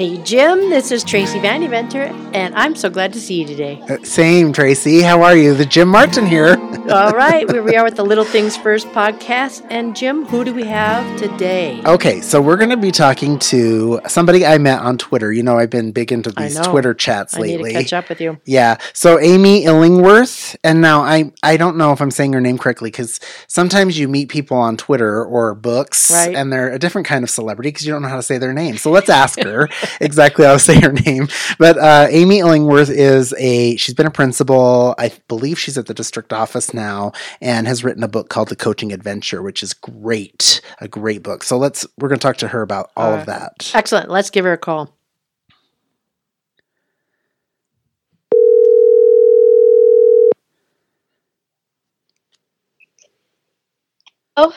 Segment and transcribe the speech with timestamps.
[0.00, 3.82] Hey, Jim, this is Tracy Van and I'm so glad to see you today.
[3.86, 5.02] Uh, same, Tracy.
[5.02, 5.52] How are you?
[5.52, 6.56] The Jim Martin here.
[6.90, 9.64] All right, here we are with the Little Things First podcast.
[9.70, 11.80] And, Jim, who do we have today?
[11.86, 15.32] Okay, so we're going to be talking to somebody I met on Twitter.
[15.32, 17.72] You know, I've been big into these Twitter chats I lately.
[17.72, 18.40] need to catch up with you.
[18.44, 18.78] Yeah.
[18.92, 22.90] So Amy Illingworth, and now I I don't know if I'm saying her name correctly
[22.90, 26.34] because sometimes you meet people on Twitter or books, Right.
[26.34, 28.52] and they're a different kind of celebrity because you don't know how to say their
[28.52, 28.76] name.
[28.78, 29.68] So let's ask her
[30.00, 31.28] exactly how to say her name.
[31.58, 34.96] But uh, Amy Illingworth is a she's been a principal.
[34.98, 36.79] I believe she's at the district office now,
[37.40, 41.42] and has written a book called The Coaching Adventure, which is great, a great book.
[41.44, 43.70] So let's we're going to talk to her about all Uh, of that.
[43.74, 44.10] Excellent.
[44.10, 44.94] Let's give her a call.
[54.36, 54.54] Oh.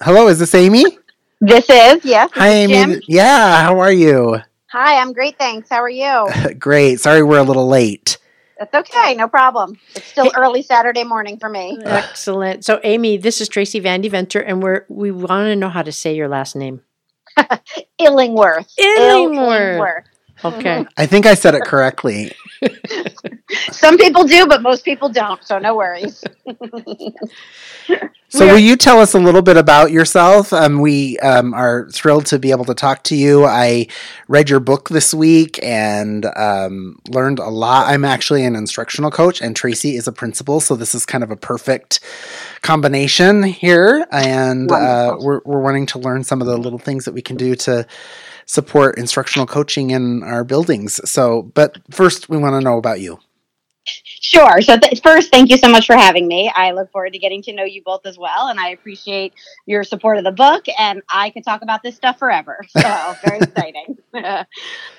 [0.00, 0.84] Hello, is this Amy?
[1.40, 2.30] This is, yes.
[2.30, 2.92] this Hi, is Amy.
[2.94, 3.02] Jim.
[3.08, 4.38] Yeah, how are you?
[4.68, 5.68] Hi, I'm great, thanks.
[5.68, 6.28] How are you?
[6.58, 7.00] Great.
[7.00, 8.18] Sorry we're a little late.
[8.60, 9.78] That's okay, no problem.
[9.96, 11.78] It's still early Saturday morning for me.
[11.82, 12.62] Excellent.
[12.62, 15.90] So, Amy, this is Tracy Van Eventer, and we're, we want to know how to
[15.90, 16.82] say your last name.
[17.98, 18.70] Illingworth.
[18.78, 20.04] Illingworth.
[20.44, 20.86] Okay.
[20.96, 22.32] I think I said it correctly.
[23.70, 26.24] Some people do, but most people don't, so no worries.
[28.32, 30.52] So, We're- will you tell us a little bit about yourself?
[30.52, 33.44] Um, we um, are thrilled to be able to talk to you.
[33.44, 33.88] I
[34.28, 37.88] read your book this week and um, learned a lot.
[37.88, 41.32] I'm actually an instructional coach, and Tracy is a principal, so this is kind of
[41.32, 41.98] a perfect
[42.62, 44.06] combination here.
[44.12, 47.36] And uh, we're, we're wanting to learn some of the little things that we can
[47.36, 47.84] do to
[48.50, 51.00] support instructional coaching in our buildings.
[51.08, 53.20] So, but first, we want to know about you.
[54.04, 54.60] Sure.
[54.60, 56.50] So, th- first, thank you so much for having me.
[56.54, 59.34] I look forward to getting to know you both as well, and I appreciate
[59.66, 60.66] your support of the book.
[60.78, 62.60] And I could talk about this stuff forever.
[62.80, 63.98] So, very exciting.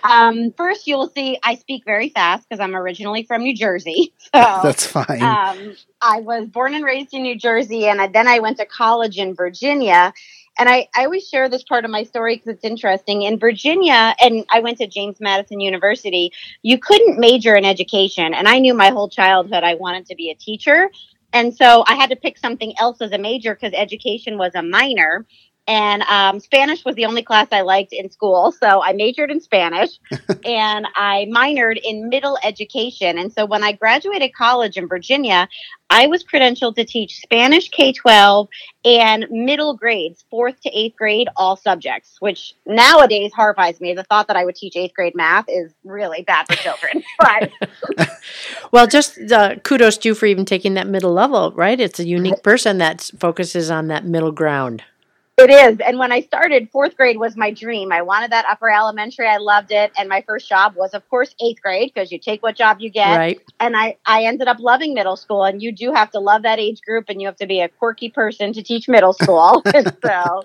[0.03, 4.13] um, first, you will see I speak very fast because I'm originally from New Jersey.
[4.17, 4.29] So,
[4.63, 5.21] That's fine.
[5.21, 8.65] um, I was born and raised in New Jersey, and I, then I went to
[8.65, 10.13] college in Virginia.
[10.57, 13.23] And I, I always share this part of my story because it's interesting.
[13.23, 16.31] In Virginia, and I went to James Madison University,
[16.61, 18.33] you couldn't major in education.
[18.33, 20.89] And I knew my whole childhood I wanted to be a teacher.
[21.33, 24.61] And so I had to pick something else as a major because education was a
[24.61, 25.25] minor.
[25.71, 28.51] And um, Spanish was the only class I liked in school.
[28.51, 29.91] So I majored in Spanish
[30.45, 33.17] and I minored in middle education.
[33.17, 35.47] And so when I graduated college in Virginia,
[35.89, 38.49] I was credentialed to teach Spanish K 12
[38.83, 43.93] and middle grades, fourth to eighth grade, all subjects, which nowadays horrifies me.
[43.93, 47.01] The thought that I would teach eighth grade math is really bad for children.
[47.19, 47.49] but
[48.73, 51.79] Well, just uh, kudos to you for even taking that middle level, right?
[51.79, 54.83] It's a unique person that focuses on that middle ground.
[55.41, 55.79] It is.
[55.79, 57.91] And when I started, fourth grade was my dream.
[57.91, 59.27] I wanted that upper elementary.
[59.27, 59.91] I loved it.
[59.97, 62.89] And my first job was, of course, eighth grade because you take what job you
[62.89, 63.17] get.
[63.17, 63.41] Right.
[63.59, 65.43] And I, I ended up loving middle school.
[65.43, 67.69] And you do have to love that age group and you have to be a
[67.69, 69.63] quirky person to teach middle school.
[70.03, 70.43] so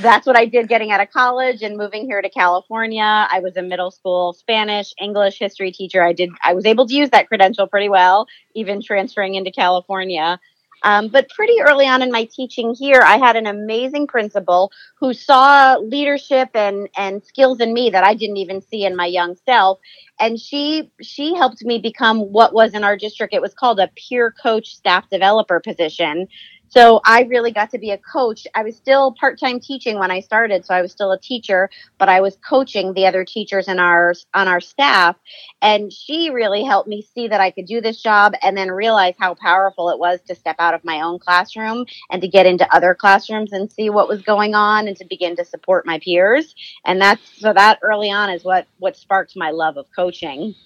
[0.00, 3.02] that's what I did getting out of college and moving here to California.
[3.30, 6.02] I was a middle school Spanish, English, history teacher.
[6.02, 10.40] I did, I was able to use that credential pretty well, even transferring into California.
[10.84, 15.14] Um, but pretty early on in my teaching here, I had an amazing principal who
[15.14, 19.36] saw leadership and, and skills in me that I didn't even see in my young
[19.46, 19.80] self.
[20.20, 23.34] And she she helped me become what was in our district.
[23.34, 26.28] It was called a peer coach staff developer position.
[26.74, 28.48] So I really got to be a coach.
[28.52, 31.70] I was still part time teaching when I started, so I was still a teacher,
[31.98, 35.14] but I was coaching the other teachers in our on our staff.
[35.62, 39.14] And she really helped me see that I could do this job and then realize
[39.20, 42.66] how powerful it was to step out of my own classroom and to get into
[42.74, 46.56] other classrooms and see what was going on and to begin to support my peers.
[46.84, 50.56] And that's so that early on is what what sparked my love of coaching.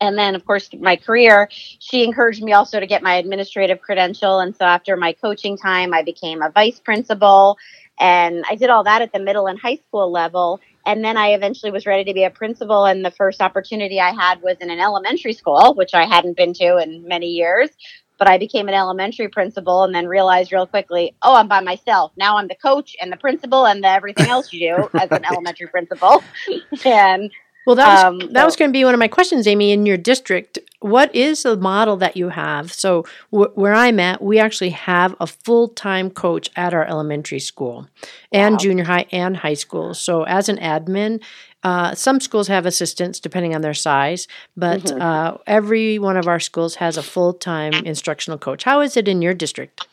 [0.00, 4.40] And then, of course, my career, she encouraged me also to get my administrative credential.
[4.40, 7.58] And so after my coaching time, I became a vice principal.
[7.98, 10.60] And I did all that at the middle and high school level.
[10.86, 12.84] And then I eventually was ready to be a principal.
[12.84, 16.54] And the first opportunity I had was in an elementary school, which I hadn't been
[16.54, 17.70] to in many years.
[18.18, 22.12] But I became an elementary principal and then realized real quickly, oh, I'm by myself.
[22.16, 25.24] Now I'm the coach and the principal and the everything else you do as an
[25.24, 26.22] elementary principal.
[26.84, 27.30] and
[27.68, 29.72] Well, that was Um, that was going to be one of my questions, Amy.
[29.72, 32.72] In your district, what is the model that you have?
[32.72, 37.40] So, wh- where I'm at, we actually have a full time coach at our elementary
[37.40, 37.86] school,
[38.32, 38.58] and Wow.
[38.58, 39.92] junior high and high school.
[39.92, 41.20] So, as an admin,
[41.62, 44.26] uh, some schools have assistants depending on their size,
[44.56, 45.02] but Mhm.
[45.02, 48.64] uh, every one of our schools has a full time instructional coach.
[48.64, 49.86] How is it in your district?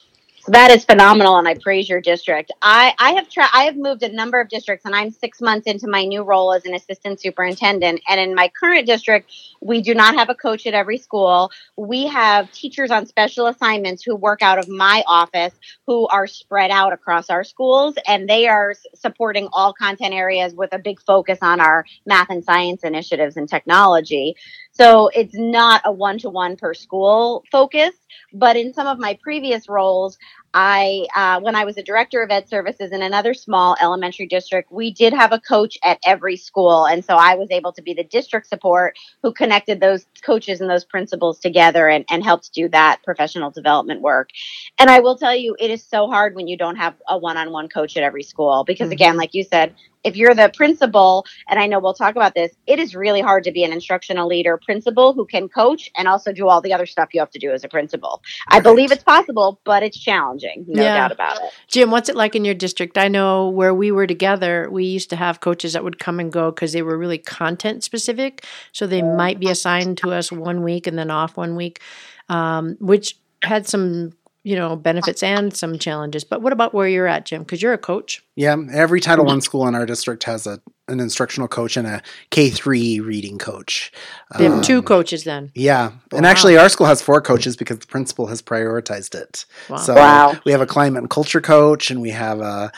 [0.47, 2.51] That is phenomenal, and I praise your district.
[2.62, 3.50] I, I have tried.
[3.51, 6.53] I have moved a number of districts, and I'm six months into my new role
[6.53, 8.00] as an assistant superintendent.
[8.07, 11.50] And in my current district, we do not have a coach at every school.
[11.77, 15.53] We have teachers on special assignments who work out of my office,
[15.88, 20.74] who are spread out across our schools, and they are supporting all content areas with
[20.74, 24.36] a big focus on our math and science initiatives and technology.
[24.77, 27.92] So it's not a one to one per school focus,
[28.33, 30.18] but in some of my previous roles,
[30.54, 34.72] I, uh, when I was a director of ed services in another small elementary district,
[34.72, 36.88] we did have a coach at every school.
[36.88, 40.69] And so I was able to be the district support who connected those coaches and
[40.69, 44.30] those principals together and, and helped do that professional development work.
[44.78, 47.38] And I will tell you, it is so hard when you don't have a one
[47.38, 48.94] on one coach at every school because, mm-hmm.
[48.94, 49.74] again, like you said,
[50.06, 53.44] if you're the principal, and I know we'll talk about this, it is really hard
[53.46, 56.86] to be an instructional leader principal who can coach and also do all the other
[56.86, 58.22] stuff you have to do as a principal.
[58.50, 58.57] Right.
[58.57, 60.96] I believe it's possible, but it's challenging, no yeah.
[60.96, 61.52] doubt about it.
[61.68, 62.98] Jim, what's it like in your district?
[62.98, 66.31] I know where we were together, we used to have coaches that would come and
[66.31, 68.46] go because they were really content specific.
[68.72, 71.81] So they might be assigned to us one week and then off one week,
[72.30, 74.13] um, which had some
[74.45, 76.24] you know benefits and some challenges.
[76.24, 77.42] But what about where you're at jim?
[77.42, 78.24] Because you're a coach.
[78.36, 82.03] Yeah every title one school in our district has a an instructional coach and a
[82.30, 83.92] k3 reading coach.
[84.38, 85.51] They have um, two coaches then.
[85.56, 85.95] yeah wow.
[86.13, 89.45] and actually our school has four coaches because the principal has prioritized it.
[89.68, 89.77] Wow.
[89.77, 90.39] so wow.
[90.45, 92.71] we have a climate and culture coach and we have a,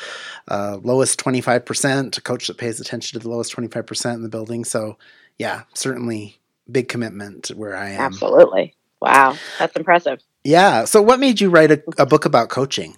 [0.47, 4.63] a lowest 25% a coach that pays attention to the lowest 25% in the building.
[4.63, 4.97] So
[5.37, 6.39] yeah certainly
[6.71, 7.99] big commitment where i am.
[7.99, 8.73] Absolutely.
[9.01, 9.35] Wow.
[9.59, 10.85] That's impressive yeah.
[10.85, 12.97] So, what made you write a, a book about coaching?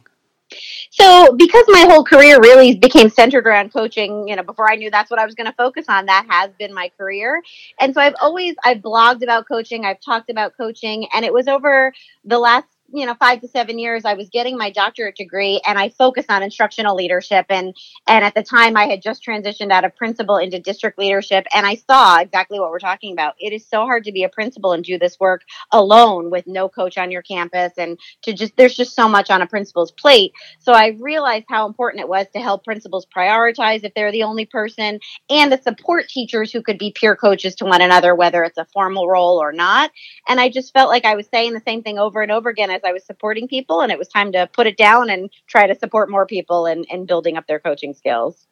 [0.91, 4.89] So, because my whole career really became centered around coaching, you know, before I knew
[4.89, 7.44] that's what I was going to focus on, that has been my career.
[7.80, 11.47] And so I've always I've blogged about coaching, I've talked about coaching, and it was
[11.47, 11.94] over
[12.25, 15.77] the last you know five to seven years i was getting my doctorate degree and
[15.77, 17.45] i focused on instructional leadership.
[17.50, 17.75] And
[18.07, 21.45] and at the time i had just transitioned out of principal into district leadership.
[21.53, 23.36] And i saw exactly what we're talking about.
[23.39, 26.69] It is so hard to be a principal and do this work alone with no
[26.69, 30.33] coach on your campus and to just there's just so much on a principal's plate.
[30.59, 34.45] So i realized how important it was to help principals prioritize if they're the only
[34.45, 35.00] person
[35.30, 38.65] and to support teachers who could be peer coaches to one another whether it's a
[38.74, 39.92] formal role or not.
[40.27, 42.69] And i just felt like i was saying the same thing over and over again
[42.84, 45.68] as I was supporting people, and it was time to put it down and try
[45.68, 48.48] to support more people and, in building up their coaching skills.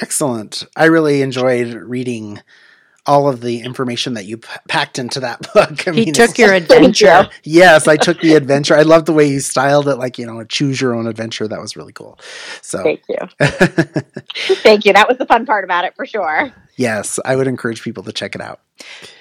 [0.00, 0.64] Excellent.
[0.76, 2.40] I really enjoyed reading
[3.06, 5.88] all of the information that you p- packed into that book.
[5.88, 7.28] I he mean, took your adventure.
[7.42, 8.76] yes, I took the adventure.
[8.76, 11.48] I love the way you styled it, like you know, choose your own adventure.
[11.48, 12.18] That was really cool.
[12.62, 13.16] So thank you,
[14.62, 14.92] thank you.
[14.92, 18.12] That was the fun part about it for sure yes, I would encourage people to
[18.12, 18.60] check it out.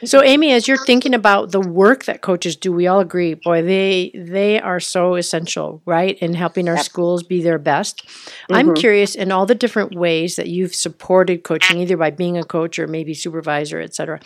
[0.03, 3.61] So, Amy, as you're thinking about the work that coaches do, we all agree, boy,
[3.63, 8.05] they they are so essential, right, in helping our schools be their best.
[8.07, 8.55] Mm-hmm.
[8.55, 12.43] I'm curious in all the different ways that you've supported coaching, either by being a
[12.43, 14.19] coach or maybe supervisor, et cetera.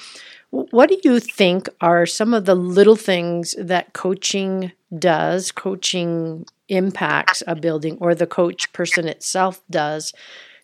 [0.50, 7.42] What do you think are some of the little things that coaching does, coaching impacts
[7.48, 10.14] a building, or the coach person itself does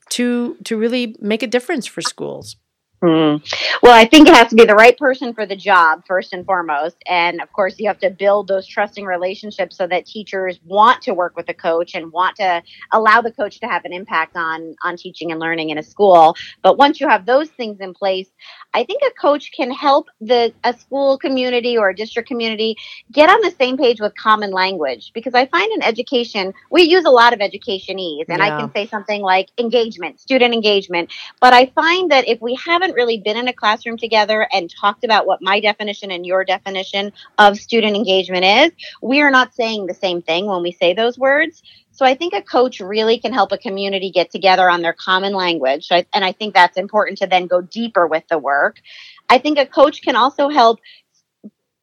[0.09, 2.57] to to really make a difference for schools?
[3.03, 3.77] Mm.
[3.83, 6.43] Well, I think it has to be the right person for the job first and
[6.43, 11.03] foremost, and of course, you have to build those trusting relationships so that teachers want
[11.03, 14.35] to work with a coach and want to allow the coach to have an impact
[14.35, 16.35] on on teaching and learning in a school.
[16.63, 18.29] But once you have those things in place,
[18.73, 22.77] I think a coach can help the a school community or a district community
[23.11, 27.05] get on the same page with common language because I find in education we use
[27.05, 28.45] a lot of educationese, and yeah.
[28.45, 32.86] I can say something like engagement, student engagement, but I find that if we haven't
[32.87, 36.45] haven't really been in a classroom together and talked about what my definition and your
[36.45, 40.93] definition of student engagement is, we are not saying the same thing when we say
[40.93, 41.61] those words.
[41.91, 45.33] So I think a coach really can help a community get together on their common
[45.33, 45.89] language.
[45.91, 48.77] And I think that's important to then go deeper with the work.
[49.27, 50.79] I think a coach can also help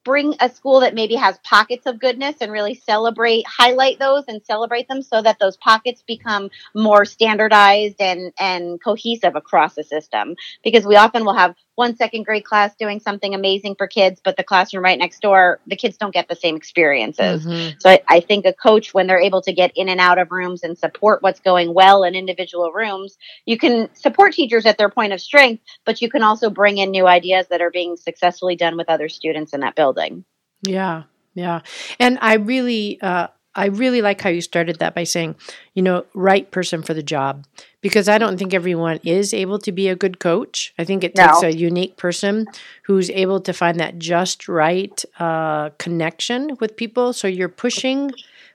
[0.05, 4.45] bring a school that maybe has pockets of goodness and really celebrate highlight those and
[4.45, 10.35] celebrate them so that those pockets become more standardized and and cohesive across the system.
[10.63, 14.37] Because we often will have one second grade class doing something amazing for kids, but
[14.37, 17.45] the classroom right next door, the kids don't get the same experiences.
[17.45, 17.79] Mm-hmm.
[17.79, 20.31] So I, I, think a coach, when they're able to get in and out of
[20.31, 24.89] rooms and support what's going well in individual rooms, you can support teachers at their
[24.89, 28.57] point of strength, but you can also bring in new ideas that are being successfully
[28.57, 30.25] done with other students in that building.
[30.63, 31.05] Yeah.
[31.35, 31.63] Yeah.
[31.99, 35.37] And I really, uh, I really like how you started that by saying,
[35.75, 37.47] you know, right person for the job,
[37.81, 40.75] because I don't think everyone is able to be a good coach.
[40.79, 42.47] I think it takes a unique person
[42.85, 47.13] who's able to find that just right uh, connection with people.
[47.13, 48.11] So you're pushing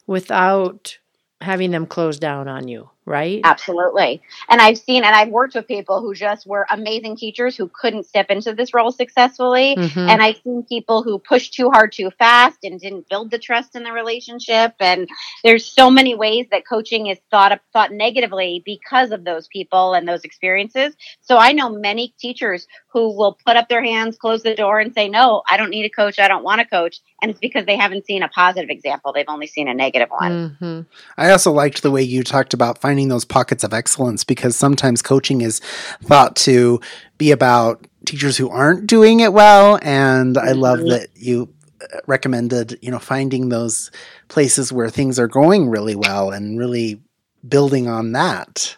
[0.07, 0.97] without
[1.41, 3.41] having them close down on you, right?
[3.43, 4.21] Absolutely.
[4.49, 8.05] And I've seen and I've worked with people who just were amazing teachers who couldn't
[8.05, 9.75] step into this role successfully.
[9.75, 9.99] Mm-hmm.
[9.99, 13.75] And I've seen people who pushed too hard too fast and didn't build the trust
[13.75, 14.75] in the relationship.
[14.79, 15.09] And
[15.43, 19.95] there's so many ways that coaching is thought of, thought negatively because of those people
[19.95, 20.95] and those experiences.
[21.21, 24.93] So I know many teachers who will put up their hands, close the door, and
[24.93, 26.19] say, No, I don't need a coach.
[26.19, 27.01] I don't want a coach.
[27.21, 29.13] And it's because they haven't seen a positive example.
[29.13, 30.57] They've only seen a negative one.
[30.61, 30.81] Mm-hmm.
[31.17, 35.01] I also liked the way you talked about finding those pockets of excellence because sometimes
[35.01, 35.59] coaching is
[36.03, 36.81] thought to
[37.17, 39.79] be about teachers who aren't doing it well.
[39.81, 40.89] And I love mm-hmm.
[40.89, 43.91] that you uh, recommended, you know, finding those
[44.27, 47.01] places where things are going really well and really
[47.47, 48.77] building on that.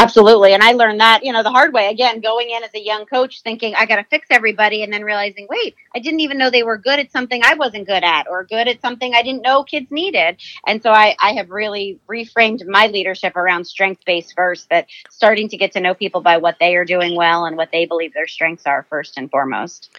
[0.00, 0.54] Absolutely.
[0.54, 1.88] And I learned that, you know, the hard way.
[1.88, 5.02] Again, going in as a young coach thinking I got to fix everybody and then
[5.02, 8.26] realizing, wait, I didn't even know they were good at something I wasn't good at
[8.26, 10.38] or good at something I didn't know kids needed.
[10.66, 15.50] And so I, I have really reframed my leadership around strength based first, that starting
[15.50, 18.14] to get to know people by what they are doing well and what they believe
[18.14, 19.90] their strengths are first and foremost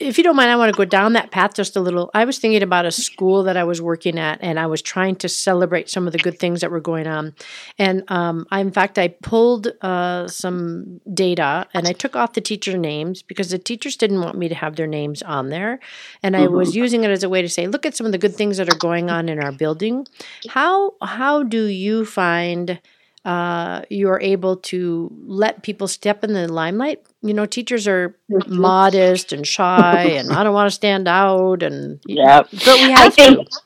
[0.00, 2.10] if you don't mind, I want to go down that path just a little.
[2.14, 5.16] I was thinking about a school that I was working at, and I was trying
[5.16, 7.34] to celebrate some of the good things that were going on.
[7.78, 12.40] And um, I, in fact, I pulled uh, some data and I took off the
[12.40, 15.80] teacher names because the teachers didn't want me to have their names on there.
[16.22, 16.54] And I mm-hmm.
[16.54, 18.58] was using it as a way to say, look at some of the good things
[18.58, 20.06] that are going on in our building.
[20.48, 22.80] How how do you find
[23.28, 27.02] uh, you're able to let people step in the limelight.
[27.20, 28.58] You know, teachers are mm-hmm.
[28.58, 32.98] modest and shy, and I don't want to stand out, and yeah, but we have
[32.98, 33.60] I think, to.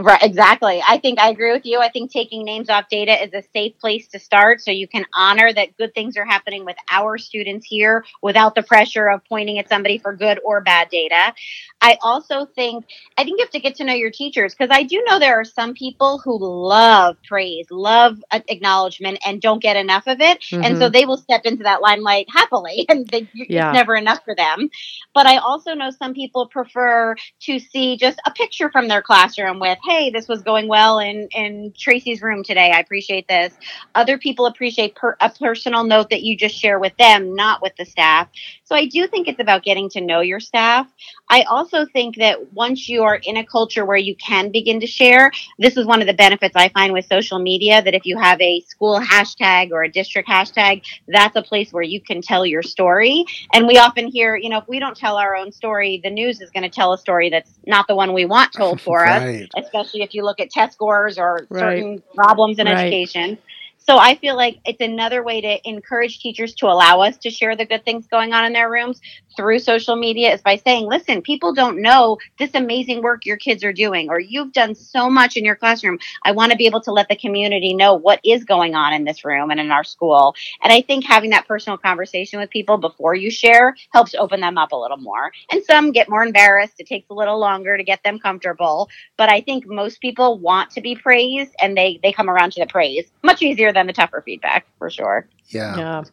[0.00, 0.80] Right, exactly.
[0.86, 1.80] I think I agree with you.
[1.80, 5.04] I think taking names off data is a safe place to start so you can
[5.16, 9.58] honor that good things are happening with our students here without the pressure of pointing
[9.58, 11.34] at somebody for good or bad data.
[11.80, 14.82] I also think I think you have to get to know your teachers because I
[14.82, 20.06] do know there are some people who love praise, love acknowledgement, and don't get enough
[20.06, 20.64] of it, mm-hmm.
[20.64, 20.92] and so mm-hmm.
[20.92, 23.70] they will step into that limelight happily, and they, yeah.
[23.70, 24.68] it's never enough for them.
[25.14, 29.60] But I also know some people prefer to see just a picture from their classroom
[29.60, 32.72] with, "Hey, this was going well in in Tracy's room today.
[32.72, 33.54] I appreciate this."
[33.94, 37.74] Other people appreciate per, a personal note that you just share with them, not with
[37.76, 38.28] the staff.
[38.64, 40.86] So I do think it's about getting to know your staff.
[41.30, 44.86] I also think that once you are in a culture where you can begin to
[44.86, 48.18] share, this is one of the benefits I find with social media that if you
[48.18, 52.44] have a school hashtag or a district hashtag, that's a place where you can tell
[52.44, 53.24] your story.
[53.52, 56.40] And we often hear, you know, if we don't tell our own story, the news
[56.40, 59.42] is going to tell a story that's not the one we want told for right.
[59.42, 61.60] us, especially if you look at test scores or right.
[61.60, 62.86] certain problems in right.
[62.86, 63.38] education.
[63.88, 67.56] So I feel like it's another way to encourage teachers to allow us to share
[67.56, 69.00] the good things going on in their rooms
[69.34, 73.64] through social media is by saying, listen, people don't know this amazing work your kids
[73.64, 75.98] are doing, or you've done so much in your classroom.
[76.22, 79.04] I want to be able to let the community know what is going on in
[79.04, 80.34] this room and in our school.
[80.62, 84.58] And I think having that personal conversation with people before you share helps open them
[84.58, 85.32] up a little more.
[85.50, 86.74] And some get more embarrassed.
[86.78, 88.90] It takes a little longer to get them comfortable.
[89.16, 92.60] But I think most people want to be praised and they, they come around to
[92.60, 95.28] the praise much easier than the tougher feedback for sure.
[95.48, 95.76] Yeah.
[95.76, 96.04] Yeah.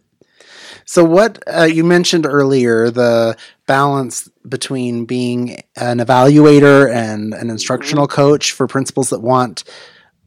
[0.86, 8.08] So, what uh, you mentioned earlier, the balance between being an evaluator and an instructional
[8.08, 8.16] mm-hmm.
[8.16, 9.64] coach for principals that want,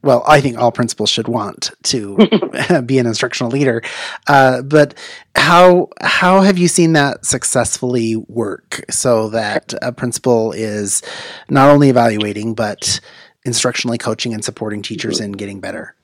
[0.03, 2.17] well, I think all principals should want to
[2.87, 3.83] be an instructional leader.
[4.27, 4.95] Uh, but
[5.37, 11.03] how how have you seen that successfully work so that a principal is
[11.49, 13.01] not only evaluating but
[13.47, 15.27] instructionally coaching and supporting teachers mm-hmm.
[15.27, 15.95] in getting better?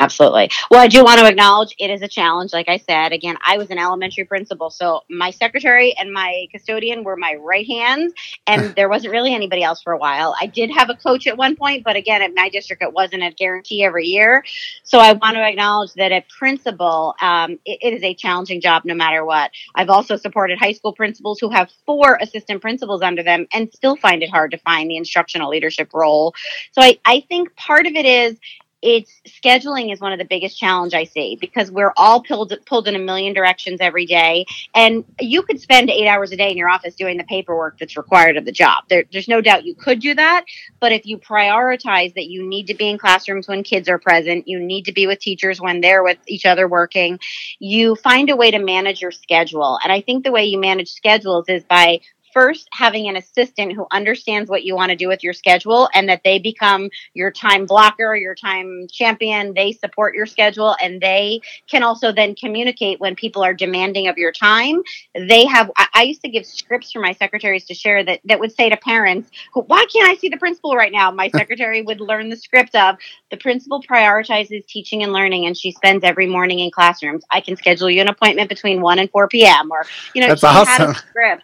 [0.00, 0.50] Absolutely.
[0.70, 2.54] Well, I do want to acknowledge it is a challenge.
[2.54, 4.70] Like I said, again, I was an elementary principal.
[4.70, 8.14] So my secretary and my custodian were my right hands,
[8.46, 10.34] and there wasn't really anybody else for a while.
[10.40, 13.24] I did have a coach at one point, but again, at my district, it wasn't
[13.24, 14.42] a guarantee every year.
[14.84, 18.86] So I want to acknowledge that at principal, um, it, it is a challenging job
[18.86, 19.50] no matter what.
[19.74, 23.96] I've also supported high school principals who have four assistant principals under them and still
[23.96, 26.32] find it hard to find the instructional leadership role.
[26.72, 28.38] So I, I think part of it is
[28.82, 32.88] it's scheduling is one of the biggest challenge I see because we're all pulled pulled
[32.88, 36.56] in a million directions every day, and you could spend eight hours a day in
[36.56, 38.84] your office doing the paperwork that's required of the job.
[38.88, 40.44] There, there's no doubt you could do that,
[40.80, 44.48] but if you prioritize that you need to be in classrooms when kids are present,
[44.48, 47.18] you need to be with teachers when they're with each other working,
[47.58, 49.78] you find a way to manage your schedule.
[49.82, 52.00] And I think the way you manage schedules is by
[52.32, 56.08] first having an assistant who understands what you want to do with your schedule and
[56.08, 59.54] that they become your time blocker, your time champion.
[59.54, 64.18] They support your schedule and they can also then communicate when people are demanding of
[64.18, 64.82] your time.
[65.14, 68.52] They have, I, used to give scripts for my secretaries to share that, that would
[68.52, 71.10] say to parents, why can't I see the principal right now?
[71.10, 72.96] My secretary would learn the script of
[73.30, 77.24] the principal prioritizes teaching and learning and she spends every morning in classrooms.
[77.30, 79.70] I can schedule you an appointment between 1 and 4 p.m.
[79.70, 79.84] or,
[80.14, 80.86] you know, That's she awesome.
[80.86, 81.42] had a script.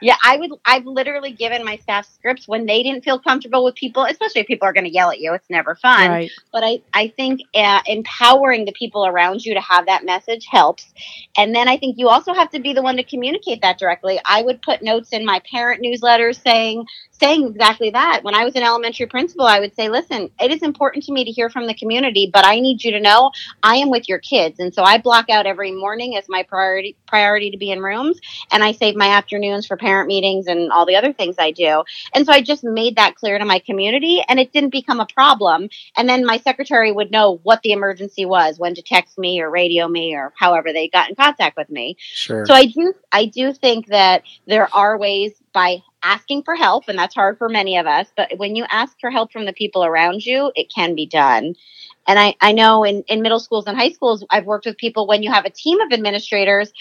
[0.00, 0.50] Yeah, I would.
[0.64, 4.48] I've literally given my staff scripts when they didn't feel comfortable with people, especially if
[4.48, 5.32] people are going to yell at you.
[5.34, 6.10] It's never fun.
[6.10, 6.30] Right.
[6.52, 10.92] But I, I think uh, empowering the people around you to have that message helps.
[11.36, 14.18] And then I think you also have to be the one to communicate that directly.
[14.24, 18.20] I would put notes in my parent newsletters saying saying exactly that.
[18.24, 21.24] When I was an elementary principal, I would say, "Listen, it is important to me
[21.24, 23.30] to hear from the community, but I need you to know
[23.62, 26.96] I am with your kids." And so I block out every morning as my priority
[27.06, 28.18] priority to be in rooms,
[28.50, 31.84] and I save my afternoons for parent meetings and all the other things I do.
[32.14, 35.06] And so I just made that clear to my community, and it didn't become a
[35.06, 35.68] problem.
[35.96, 39.50] And then my secretary would know what the emergency was, when to text me or
[39.50, 41.96] radio me or however they got in contact with me.
[41.98, 42.46] Sure.
[42.46, 46.98] So I do I do think that there are ways by asking for help and
[46.98, 49.84] that's hard for many of us, but when you ask for help from the people
[49.84, 51.54] around you, it can be done.
[52.06, 55.06] And I, I know in, in middle schools and high schools, I've worked with people
[55.06, 56.72] when you have a team of administrators.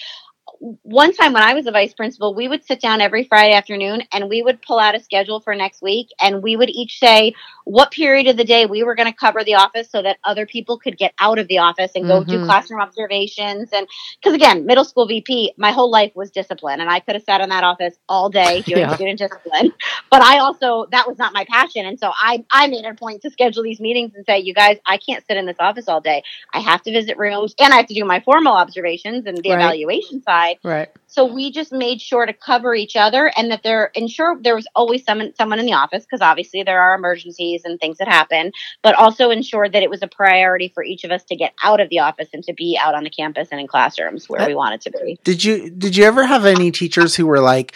[0.60, 4.04] One time when I was a vice principal, we would sit down every Friday afternoon
[4.14, 7.34] and we would pull out a schedule for next week and we would each say
[7.66, 10.46] what period of the day we were going to cover the office so that other
[10.46, 12.46] people could get out of the office and go do Mhm.
[12.46, 13.70] classroom observations.
[13.74, 13.88] And
[14.22, 17.42] because again, middle school VP, my whole life was discipline and I could have sat
[17.42, 18.96] in that office all day doing Yeah.
[18.96, 19.72] student discipline.
[20.12, 21.86] But I also, that was not my passion.
[21.86, 24.78] And so I, I made a point to schedule these meetings and say, you guys,
[24.86, 26.24] I can't sit in this office all day.
[26.54, 29.52] I have to visit rooms and I have to do my formal observations and the
[29.52, 29.56] Right.
[29.56, 30.45] evaluation side.
[30.64, 30.90] Right.
[31.08, 34.68] So we just made sure to cover each other and that there ensure there was
[34.76, 38.52] always someone someone in the office because obviously there are emergencies and things that happen,
[38.84, 41.80] but also ensure that it was a priority for each of us to get out
[41.80, 44.48] of the office and to be out on the campus and in classrooms where Uh,
[44.48, 45.18] we wanted to be.
[45.24, 47.74] Did you did you ever have any teachers who were like,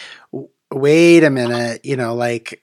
[0.72, 2.62] wait a minute, you know, like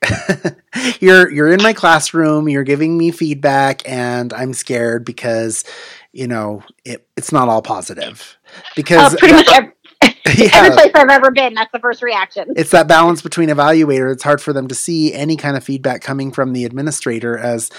[1.00, 5.64] you're you're in my classroom, you're giving me feedback, and I'm scared because
[6.12, 8.36] you know it, it's not all positive
[8.74, 9.72] because Uh, pretty much every,
[10.52, 12.52] every place I've ever been, that's the first reaction.
[12.56, 14.12] it's that balance between evaluator.
[14.12, 17.70] It's hard for them to see any kind of feedback coming from the administrator as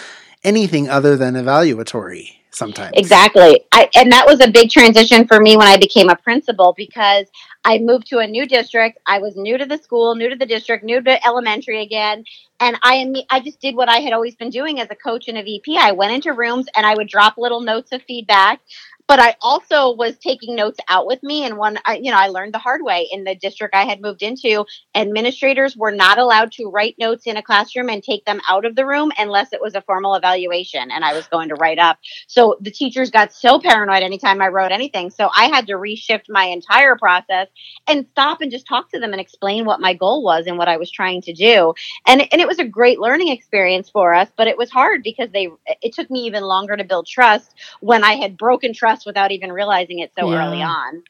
[0.43, 2.33] anything other than evaluatory.
[2.51, 3.62] Sometimes Exactly.
[3.71, 7.27] I, and that was a big transition for me when I became a principal because
[7.63, 8.97] I moved to a new district.
[9.05, 12.23] I was new to the school, new to the district, new to elementary again.
[12.60, 15.27] And I am, I just did what I had always been doing as a coach
[15.27, 15.77] and a VP.
[15.77, 18.60] I went into rooms and I would drop little notes of feedback.
[19.08, 21.46] But I also was taking notes out with me.
[21.46, 24.02] And one, I, you know, I learned the hard way in the district I had
[24.02, 24.65] moved into.
[24.96, 28.76] Administrators were not allowed to write notes in a classroom and take them out of
[28.76, 32.00] the room unless it was a formal evaluation and I was going to write up.
[32.28, 35.10] So the teachers got so paranoid anytime I wrote anything.
[35.10, 37.48] So I had to reshift my entire process
[37.88, 40.67] and stop and just talk to them and explain what my goal was and what
[40.67, 41.74] I was trying to do.
[42.08, 45.30] And, and it was a great learning experience for us, but it was hard because
[45.32, 45.50] they
[45.82, 49.51] it took me even longer to build trust when I had broken trust without even
[49.51, 50.47] realizing it so Yeah.
[50.47, 51.03] early on.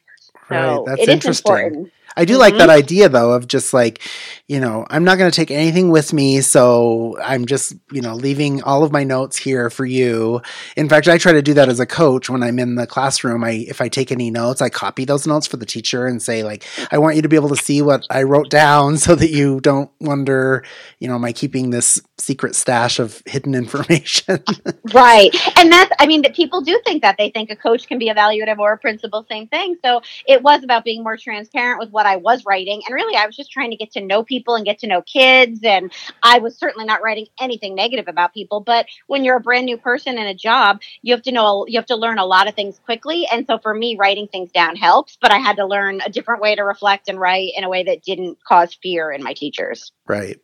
[0.49, 0.77] right?
[0.77, 1.55] So That's it is interesting.
[1.55, 1.91] important.
[2.17, 2.57] I do like Mhm.
[2.57, 4.01] that idea though of just like,
[4.47, 8.15] you know, I'm not going to take anything with me, so I'm just, you know,
[8.15, 10.41] leaving all of my notes here for you.
[10.75, 13.43] In fact, I try to do that as a coach when I'm in the classroom.
[13.43, 16.43] I if I take any notes, I copy those notes for the teacher and say
[16.43, 19.29] like, I want you to be able to see what I wrote down so that
[19.29, 20.63] you don't wonder,
[20.99, 24.43] you know, am I keeping this secret stash of hidden information?
[24.93, 25.35] Right.
[25.57, 27.15] And that's, I mean, that people do think that.
[27.17, 29.75] They think a coach can be evaluative or a principal, same thing.
[29.83, 32.81] So it was about being more transparent with what I was writing.
[32.85, 35.01] And really, I was just trying to get to know people and get to know
[35.01, 35.59] kids.
[35.63, 35.91] And
[36.23, 38.61] I was certainly not writing anything negative about people.
[38.61, 41.77] But when you're a brand new person in a job, you have to know, you
[41.77, 43.27] have to learn a lot of things quickly.
[43.31, 45.17] And so for me, writing things down helps.
[45.21, 47.83] But I had to learn a different way to reflect and write in a way
[47.83, 49.91] that didn't cause fear in my teachers.
[50.07, 50.39] right.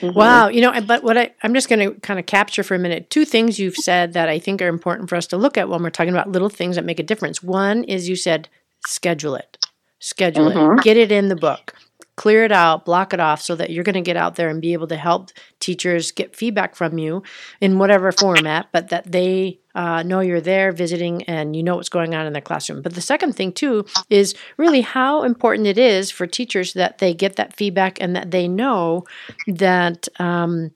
[0.00, 0.14] Mhm.
[0.14, 2.78] Wow, you know, but what I, I'm just going to kind of capture for a
[2.78, 5.68] minute two things you've said that I think are important for us to look at
[5.68, 7.42] when we're talking about little things that make a difference.
[7.42, 8.48] One is you said
[8.86, 9.53] schedule it,
[10.04, 10.78] schedule Mhm.
[10.78, 11.74] it, get it in the book,
[12.16, 14.60] clear it out, block it off so that you're going to get out there and
[14.60, 17.22] be able to help teachers get feedback from you
[17.60, 21.88] in whatever format, but that they uh, know you're there visiting and you know what's
[21.88, 22.82] going on in their classroom.
[22.82, 27.12] But the second thing, too, is really how important it is for teachers that they
[27.14, 29.04] get that feedback and that they know
[29.48, 30.06] that.
[30.20, 30.70] Um,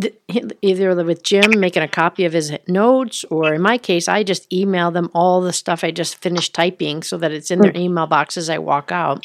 [0.00, 0.14] th-
[0.62, 4.52] either with Jim making a copy of his notes, or in my case, I just
[4.52, 8.06] email them all the stuff I just finished typing so that it's in their email
[8.06, 9.24] box as I walk out.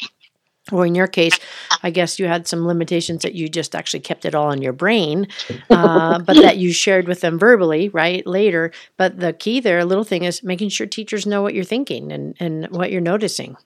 [0.72, 1.38] or in your case,
[1.82, 4.72] I guess you had some limitations that you just actually kept it all in your
[4.72, 5.28] brain,
[5.70, 8.72] uh, but that you shared with them verbally, right, later.
[8.96, 12.12] But the key there, a little thing, is making sure teachers know what you're thinking
[12.12, 13.56] and, and what you're noticing.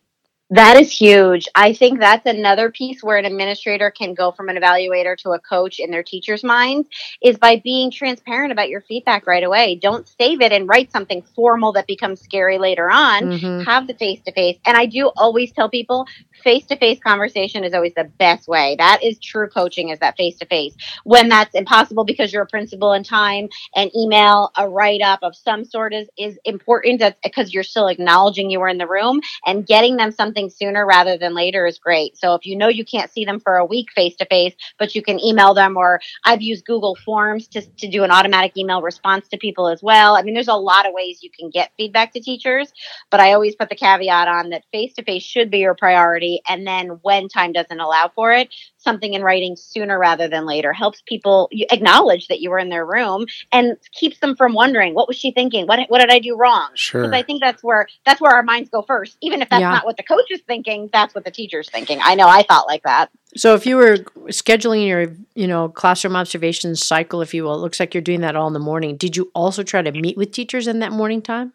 [0.50, 1.46] That is huge.
[1.54, 5.38] I think that's another piece where an administrator can go from an evaluator to a
[5.38, 6.86] coach in their teacher's mind
[7.22, 9.74] is by being transparent about your feedback right away.
[9.74, 13.24] Don't save it and write something formal that becomes scary later on.
[13.24, 13.64] Mm-hmm.
[13.64, 14.56] Have the face to face.
[14.64, 16.06] And I do always tell people
[16.42, 18.76] face to face conversation is always the best way.
[18.78, 20.74] That is true coaching is that face to face.
[21.04, 25.36] When that's impossible because you're a principal in time, an email, a write up of
[25.36, 29.20] some sort is, is important that's because you're still acknowledging you were in the room
[29.44, 32.16] and getting them something sooner rather than later is great.
[32.16, 34.94] So if you know you can't see them for a week face to face, but
[34.94, 38.80] you can email them or I've used Google Forms to, to do an automatic email
[38.82, 40.16] response to people as well.
[40.16, 42.72] I mean, there's a lot of ways you can get feedback to teachers,
[43.10, 46.40] but I always put the caveat on that face to face should be your priority
[46.48, 50.72] and then when time doesn't allow for it, something in writing sooner rather than later.
[50.72, 55.08] Helps people acknowledge that you were in their room and keeps them from wondering what
[55.08, 55.66] was she thinking?
[55.66, 56.70] What what did i do wrong?
[56.74, 57.02] Sure.
[57.02, 59.16] Because i think that's where that's where our minds go first.
[59.20, 59.70] Even if that's yeah.
[59.70, 61.98] not what the coach is thinking that's what the teacher's thinking.
[62.02, 63.10] I know i thought like that.
[63.36, 67.58] So if you were scheduling your you know classroom observations cycle if you will it
[67.58, 68.96] looks like you're doing that all in the morning.
[68.96, 71.52] Did you also try to meet with teachers in that morning time?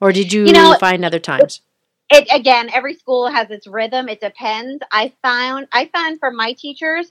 [0.00, 1.60] Or did you, you know, find other times
[2.10, 4.08] it again every school has its rhythm.
[4.08, 4.82] It depends.
[4.92, 7.10] I found i found for my teachers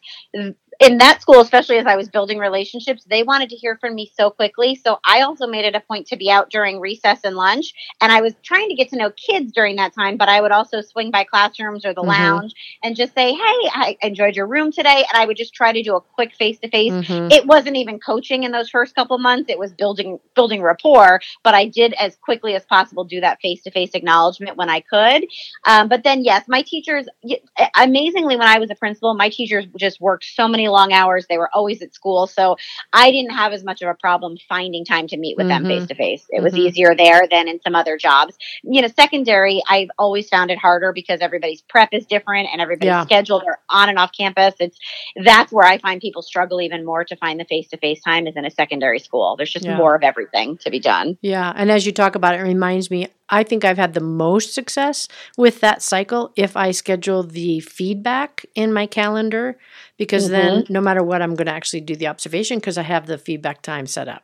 [0.80, 4.12] in that school, especially as I was building relationships, they wanted to hear from me
[4.16, 4.76] so quickly.
[4.76, 7.74] So I also made it a point to be out during recess and lunch.
[8.00, 10.52] And I was trying to get to know kids during that time, but I would
[10.52, 12.10] also swing by classrooms or the mm-hmm.
[12.10, 15.04] lounge and just say, Hey, I enjoyed your room today.
[15.12, 16.94] And I would just try to do a quick face to face.
[17.10, 19.50] It wasn't even coaching in those first couple months.
[19.50, 23.64] It was building, building rapport, but I did as quickly as possible do that face
[23.64, 25.28] to face acknowledgement when I could.
[25.66, 27.08] Um, but then yes, my teachers,
[27.76, 31.26] amazingly, when I was a principal, my teachers just worked so many long hours.
[31.28, 32.28] They were always at school.
[32.28, 32.58] So
[32.94, 35.64] I didn't have as much of a problem finding time to meet with mm-hmm.
[35.64, 36.26] them face to face.
[36.30, 36.68] It was mm-hmm.
[36.68, 38.38] easier there than in some other jobs.
[38.64, 42.88] You know, secondary, I've always found it harder because everybody's prep is different and everybody's
[42.88, 43.04] yeah.
[43.04, 44.56] scheduled are on and off campus.
[44.60, 44.78] It's
[45.24, 48.28] that's where I find people struggle even more to find the face to face time
[48.28, 49.36] is in a secondary school.
[49.36, 49.78] There's just yeah.
[49.78, 51.18] more of everything to be done.
[51.22, 51.54] Yeah.
[51.56, 54.54] And as you talk about it, it reminds me, I think I've had the most
[54.54, 59.58] success with that cycle if I schedule the feedback in my calendar
[59.98, 60.34] because mm-hmm.
[60.34, 63.18] then no matter what, I'm going to actually do the observation because I have the
[63.18, 64.24] feedback time set up.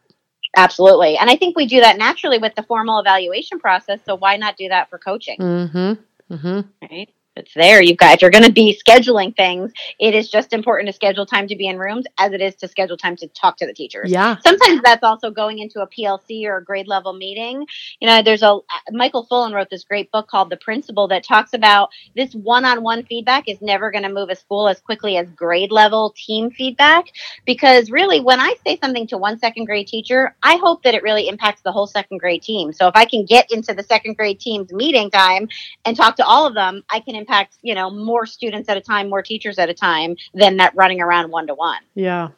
[0.56, 1.18] Absolutely.
[1.18, 4.00] And I think we do that naturally with the formal evaluation process.
[4.06, 5.38] So why not do that for coaching?
[5.40, 6.34] Mm-hmm.
[6.34, 6.62] Mm-hmm.
[6.82, 7.82] Right it's there.
[7.82, 11.26] You've got, if you're going to be scheduling things, it is just important to schedule
[11.26, 13.74] time to be in rooms as it is to schedule time to talk to the
[13.74, 14.12] teachers.
[14.12, 14.38] Yeah.
[14.44, 17.66] Sometimes that's also going into a PLC or a grade level meeting.
[18.00, 18.60] You know, there's a,
[18.92, 22.84] Michael Fullan wrote this great book called The Principal that talks about this one on
[22.84, 26.52] one feedback is never going to move a school as quickly as grade level team
[26.52, 27.06] feedback.
[27.46, 31.02] Because really, when I say something to one second grade teacher, I hope that it
[31.02, 32.72] really impacts the whole second grade team.
[32.74, 35.50] So if I can get into the second grade team's meeting time
[35.86, 38.82] and talk to all of them, I can impact, you know, more students at a
[38.82, 41.82] time, more teachers at a time than that running around one to one.
[41.96, 42.30] Yeah.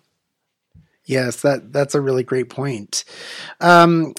[1.05, 3.03] Yes, that that's a really great point.
[3.61, 4.13] Um,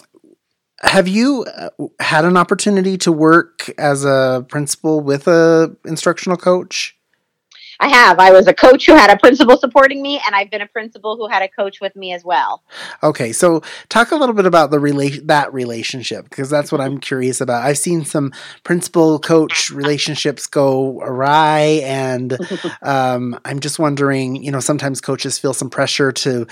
[0.81, 6.95] have you uh, had an opportunity to work as a principal with a instructional coach?
[7.80, 8.18] I have.
[8.18, 11.16] I was a coach who had a principal supporting me, and I've been a principal
[11.16, 12.62] who had a coach with me as well.
[13.02, 16.98] Okay, so talk a little bit about the relation that relationship because that's what I'm
[16.98, 17.64] curious about.
[17.64, 18.32] I've seen some
[18.64, 22.38] principal coach relationships go awry, and
[22.82, 24.42] um, I'm just wondering.
[24.42, 26.46] You know, sometimes coaches feel some pressure to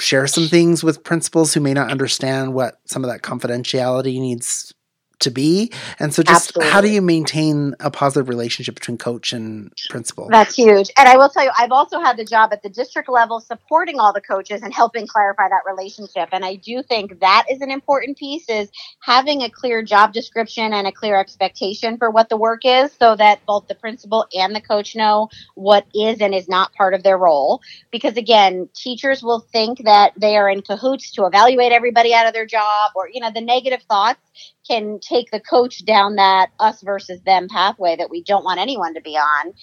[0.00, 4.72] share some things with principals who may not understand what some of that confidentiality needs
[5.20, 5.72] to be.
[5.98, 6.72] And so just Absolutely.
[6.72, 10.28] how do you maintain a positive relationship between coach and principal?
[10.28, 10.90] That's huge.
[10.96, 13.98] And I will tell you, I've also had the job at the district level supporting
[13.98, 16.28] all the coaches and helping clarify that relationship.
[16.32, 20.72] And I do think that is an important piece is having a clear job description
[20.72, 24.54] and a clear expectation for what the work is so that both the principal and
[24.54, 27.60] the coach know what is and is not part of their role.
[27.90, 32.32] Because again, teachers will think that they are in cahoots to evaluate everybody out of
[32.32, 34.20] their job or, you know, the negative thoughts
[34.68, 38.94] can take the coach down that us versus them pathway that we don't want anyone
[38.94, 39.54] to be on.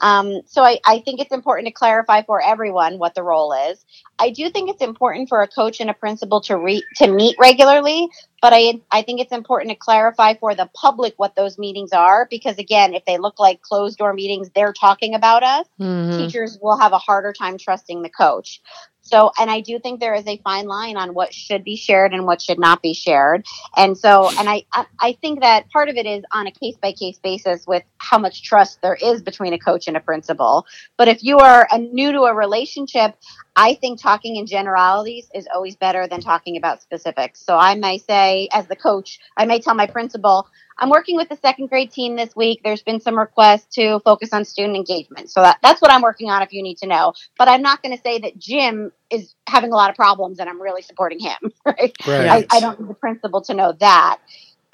[0.00, 3.84] Um, so I, I think it's important to clarify for everyone what the role is.
[4.18, 7.36] I do think it's important for a coach and a principal to re- to meet
[7.38, 8.08] regularly,
[8.42, 12.26] but I I think it's important to clarify for the public what those meetings are
[12.30, 15.66] because again, if they look like closed door meetings, they're talking about us.
[15.80, 16.18] Mm-hmm.
[16.18, 18.60] Teachers will have a harder time trusting the coach
[19.04, 22.14] So, and I do think there is a fine line on what should be shared
[22.14, 23.46] and what should not be shared.
[23.76, 24.64] And so, and I,
[24.98, 28.18] I think that part of it is on a case by case basis with how
[28.18, 30.66] much trust there is between a coach and a principal.
[30.96, 33.14] But if you are a new to a relationship,
[33.54, 37.44] I think talking in generalities is always better than talking about specifics.
[37.44, 41.28] So I may say, as the coach, I may tell my principal, I'm working with
[41.28, 42.60] the second grade team this week.
[42.64, 45.30] There's been some requests to focus on student engagement.
[45.30, 47.12] So that, that's what I'm working on if you need to know.
[47.38, 50.48] But I'm not going to say that Jim is having a lot of problems and
[50.48, 51.34] I'm really supporting him.
[51.66, 51.94] Right.
[52.06, 52.46] right.
[52.52, 54.18] I, I don't need the principal to know that.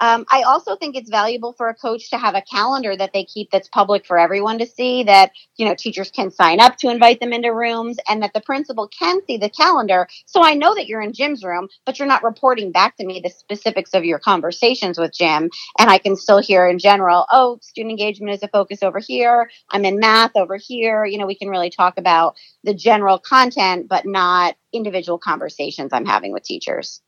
[0.01, 3.23] Um, I also think it's valuable for a coach to have a calendar that they
[3.23, 6.89] keep that's public for everyone to see that, you know, teachers can sign up to
[6.89, 10.07] invite them into rooms and that the principal can see the calendar.
[10.25, 13.21] So I know that you're in Jim's room, but you're not reporting back to me
[13.23, 15.51] the specifics of your conversations with Jim.
[15.77, 19.51] And I can still hear in general, oh, student engagement is a focus over here.
[19.69, 21.05] I'm in math over here.
[21.05, 26.07] You know, we can really talk about the general content, but not individual conversations I'm
[26.07, 27.01] having with teachers.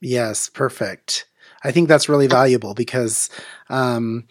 [0.00, 1.26] Yes, perfect.
[1.66, 3.28] I think that's really valuable because
[3.68, 4.24] um,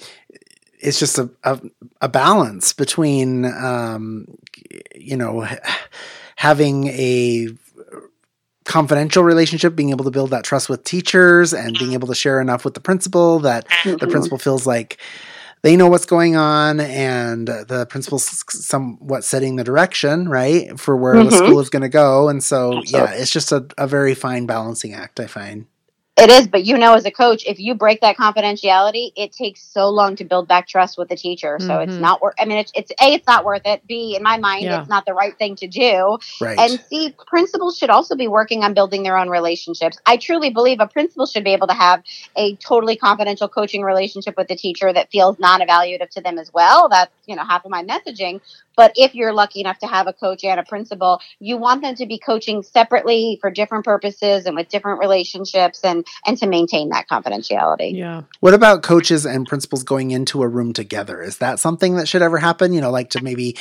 [0.79, 1.59] it's just a, a,
[2.01, 4.27] a balance between um,
[4.95, 5.45] you know
[6.37, 7.49] having a
[8.63, 12.39] confidential relationship, being able to build that trust with teachers, and being able to share
[12.39, 13.97] enough with the principal that mm-hmm.
[13.97, 14.97] the principal feels like
[15.61, 21.15] they know what's going on and the principal's somewhat setting the direction right for where
[21.15, 21.29] mm-hmm.
[21.29, 24.45] the school is going to go and so yeah it's just a, a very fine
[24.45, 25.65] balancing act i find
[26.17, 29.61] it is, but you know, as a coach, if you break that confidentiality, it takes
[29.61, 31.57] so long to build back trust with the teacher.
[31.59, 31.89] So mm-hmm.
[31.89, 32.35] it's not worth.
[32.39, 33.85] I mean, it's, it's a, it's not worth it.
[33.85, 34.79] B, in my mind, yeah.
[34.79, 36.17] it's not the right thing to do.
[36.39, 36.57] Right.
[36.57, 39.97] And C, principals should also be working on building their own relationships.
[40.05, 42.01] I truly believe a principal should be able to have
[42.37, 46.87] a totally confidential coaching relationship with the teacher that feels non-evaluative to them as well.
[46.87, 48.39] That's you know half of my messaging.
[48.75, 51.95] But if you're lucky enough to have a coach and a principal, you want them
[51.95, 56.89] to be coaching separately for different purposes and with different relationships and and to maintain
[56.89, 57.95] that confidentiality.
[57.95, 58.23] Yeah.
[58.39, 61.21] What about coaches and principals going into a room together?
[61.21, 62.73] Is that something that should ever happen?
[62.73, 63.57] You know, like to maybe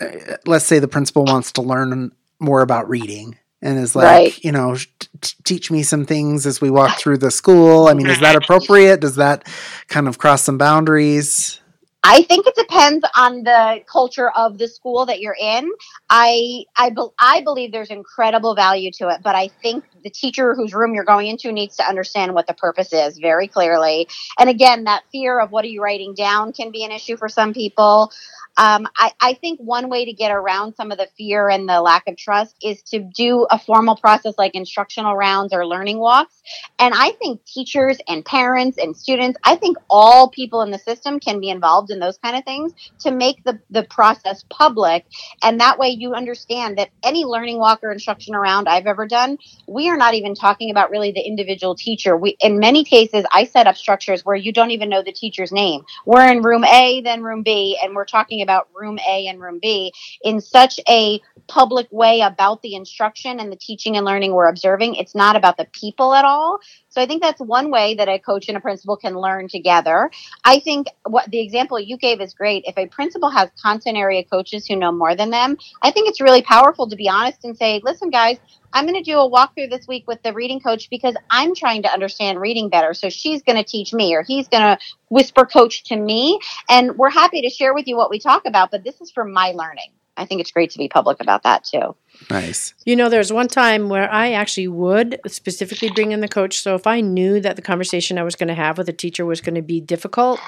[0.00, 4.44] uh, let's say the principal wants to learn more about reading and is like, right.
[4.44, 7.88] you know, t- teach me some things as we walk through the school.
[7.88, 9.00] I mean, is that appropriate?
[9.00, 9.46] Does that
[9.88, 11.59] kind of cross some boundaries?
[12.02, 15.70] I think it depends on the culture of the school that you're in.
[16.08, 20.54] I I, be, I believe there's incredible value to it, but I think the teacher
[20.54, 24.08] whose room you're going into needs to understand what the purpose is very clearly.
[24.38, 27.28] And again, that fear of what are you writing down can be an issue for
[27.28, 28.10] some people.
[28.56, 31.80] Um, I, I think one way to get around some of the fear and the
[31.80, 36.42] lack of trust is to do a formal process like instructional rounds or learning walks.
[36.78, 41.20] And I think teachers and parents and students, I think all people in the system
[41.20, 45.06] can be involved in those kind of things to make the, the process public.
[45.42, 49.38] And that way you understand that any learning walk or instructional round I've ever done,
[49.66, 52.16] we are not even talking about really the individual teacher.
[52.16, 55.52] We, in many cases, I set up structures where you don't even know the teacher's
[55.52, 55.82] name.
[56.06, 59.58] We're in room A, then room B, and we're talking about room A and room
[59.60, 64.48] B in such a public way about the instruction and the teaching and learning we're
[64.48, 64.94] observing.
[64.94, 66.60] It's not about the people at all.
[66.90, 70.10] So I think that's one way that a coach and a principal can learn together.
[70.44, 72.64] I think what the example you gave is great.
[72.66, 76.20] If a principal has content area coaches who know more than them, I think it's
[76.20, 78.38] really powerful to be honest and say, listen, guys,
[78.72, 81.82] I'm going to do a walkthrough this week with the reading coach because I'm trying
[81.82, 82.94] to understand reading better.
[82.94, 86.38] So she's going to teach me or he's going to whisper coach to me.
[86.68, 89.24] And we're happy to share with you what we talk about, but this is for
[89.24, 89.90] my learning.
[90.16, 91.96] I think it's great to be public about that too.
[92.30, 92.74] Nice.
[92.84, 96.58] You know, there's one time where I actually would specifically bring in the coach.
[96.58, 99.24] So if I knew that the conversation I was going to have with a teacher
[99.24, 100.40] was going to be difficult,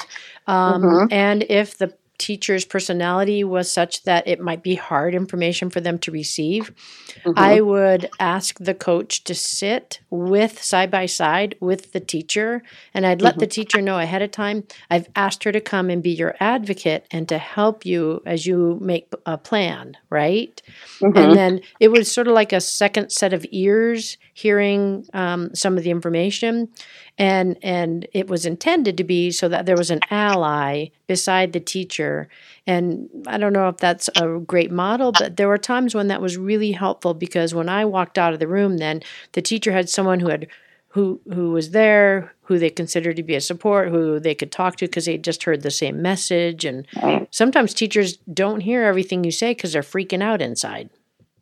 [0.46, 1.12] um, mm-hmm.
[1.12, 5.98] and if the teacher's personality was such that it might be hard information for them
[5.98, 6.72] to receive,
[7.24, 7.32] mm-hmm.
[7.36, 12.62] I would ask the coach to sit with side by side with the teacher.
[12.94, 13.40] And I'd let mm-hmm.
[13.40, 17.08] the teacher know ahead of time I've asked her to come and be your advocate
[17.10, 20.62] and to help you as you make a plan, right?
[21.00, 21.18] Mm-hmm.
[21.18, 25.76] And then it was sort of like a second set of ears hearing um, some
[25.76, 26.68] of the information
[27.22, 31.60] and and it was intended to be so that there was an ally beside the
[31.60, 32.28] teacher.
[32.66, 36.22] And i don't know if that's a great model but there were times when that
[36.22, 39.88] was really helpful because when i walked out of the room then the teacher had
[39.88, 40.46] someone who had
[40.90, 44.76] who who was there who they considered to be a support who they could talk
[44.76, 46.66] to because they just heard the same message.
[46.66, 46.86] And
[47.30, 50.90] sometimes teachers don't hear everything you say because they're freaking out inside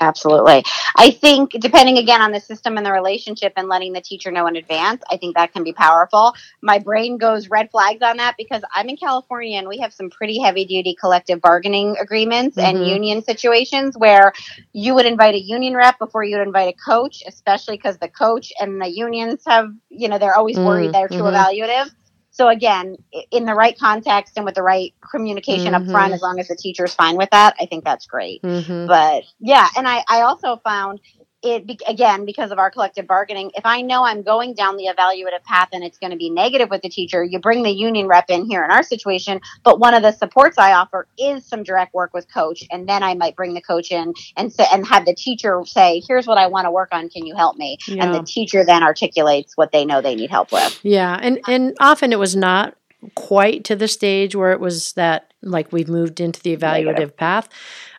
[0.01, 0.65] Absolutely.
[0.97, 4.47] I think depending again on the system and the relationship and letting the teacher know
[4.47, 6.35] in advance, I think that can be powerful.
[6.63, 10.09] My brain goes red flags on that because I'm in California and we have some
[10.09, 12.77] pretty heavy duty collective bargaining agreements mm-hmm.
[12.77, 14.33] and union situations where
[14.73, 18.09] you would invite a union rep before you would invite a coach, especially because the
[18.09, 20.93] coach and the unions have, you know, they're always worried mm-hmm.
[20.93, 21.37] they're too mm-hmm.
[21.37, 21.95] evaluative.
[22.31, 22.97] So again,
[23.31, 25.89] in the right context and with the right communication mm-hmm.
[25.89, 28.43] up front, as long as the teacher's fine with that, I think that's great.
[28.43, 28.87] Mm-hmm.
[28.87, 31.01] But yeah, and I, I also found
[31.43, 35.43] it again because of our collective bargaining if i know i'm going down the evaluative
[35.45, 38.29] path and it's going to be negative with the teacher you bring the union rep
[38.29, 41.95] in here in our situation but one of the supports i offer is some direct
[41.95, 45.07] work with coach and then i might bring the coach in and say and have
[45.07, 48.05] the teacher say here's what i want to work on can you help me yeah.
[48.05, 51.75] and the teacher then articulates what they know they need help with yeah and and
[51.81, 52.75] often it was not
[53.15, 57.17] quite to the stage where it was that like we've moved into the evaluative negative.
[57.17, 57.49] path.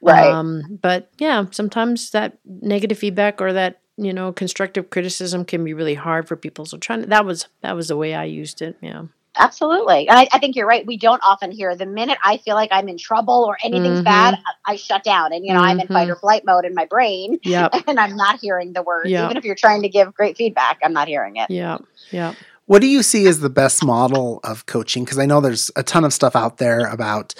[0.01, 0.29] Right.
[0.29, 5.73] Um, but yeah, sometimes that negative feedback or that you know constructive criticism can be
[5.73, 6.65] really hard for people.
[6.65, 8.77] So trying to, that was that was the way I used it.
[8.81, 9.03] Yeah.
[9.37, 10.09] Absolutely.
[10.09, 10.85] And I, I, think you're right.
[10.85, 14.03] We don't often hear the minute I feel like I'm in trouble or anything's mm-hmm.
[14.03, 15.31] bad, I, I, shut down.
[15.31, 15.69] And, you know, mm-hmm.
[15.69, 16.19] I'm in fight or mm-hmm.
[16.19, 17.39] flight mode in my brain.
[17.43, 17.75] Yep.
[17.87, 19.09] And I'm not hearing the words.
[19.09, 19.25] Yep.
[19.25, 21.49] Even if you're trying to give great feedback, I'm not hearing it.
[21.49, 21.77] Yeah.
[22.11, 22.35] Yeah.
[22.71, 25.03] What do you see as the best model of coaching?
[25.03, 27.35] Because I know there's a ton of stuff out there about,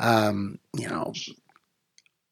[0.00, 1.12] um, you know,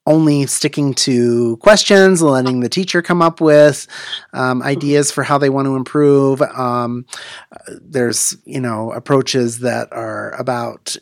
[0.05, 3.87] only sticking to questions, letting the teacher come up with
[4.33, 6.43] um, ideas for how they want to improve.
[6.43, 7.07] Um,
[7.81, 10.97] there's, you know, approaches that are about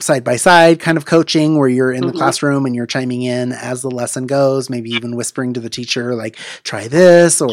[0.00, 2.18] side by side kind of coaching where you're in the mm-hmm.
[2.18, 6.14] classroom and you're chiming in as the lesson goes, maybe even whispering to the teacher,
[6.14, 7.50] like, try this, or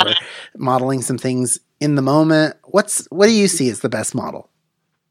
[0.55, 2.55] modeling some things in the moment.
[2.63, 4.49] What's what do you see as the best model?